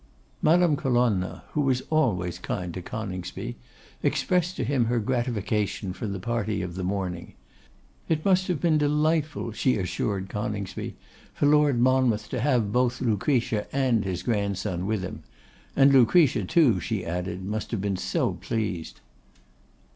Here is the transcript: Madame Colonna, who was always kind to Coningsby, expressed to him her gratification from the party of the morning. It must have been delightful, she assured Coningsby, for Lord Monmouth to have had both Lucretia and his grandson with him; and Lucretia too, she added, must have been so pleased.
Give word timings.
Madame 0.41 0.75
Colonna, 0.75 1.43
who 1.51 1.61
was 1.61 1.83
always 1.91 2.39
kind 2.39 2.73
to 2.73 2.81
Coningsby, 2.81 3.55
expressed 4.01 4.55
to 4.55 4.63
him 4.63 4.85
her 4.85 4.97
gratification 4.97 5.93
from 5.93 6.11
the 6.11 6.19
party 6.19 6.63
of 6.63 6.73
the 6.73 6.83
morning. 6.83 7.35
It 8.09 8.25
must 8.25 8.47
have 8.47 8.59
been 8.59 8.79
delightful, 8.79 9.51
she 9.51 9.77
assured 9.77 10.27
Coningsby, 10.27 10.95
for 11.35 11.45
Lord 11.45 11.79
Monmouth 11.79 12.29
to 12.29 12.41
have 12.41 12.63
had 12.63 12.73
both 12.73 12.99
Lucretia 12.99 13.67
and 13.71 14.03
his 14.03 14.23
grandson 14.23 14.87
with 14.87 15.03
him; 15.03 15.21
and 15.75 15.93
Lucretia 15.93 16.45
too, 16.45 16.79
she 16.79 17.05
added, 17.05 17.43
must 17.45 17.69
have 17.69 17.81
been 17.81 17.95
so 17.95 18.33
pleased. 18.33 19.01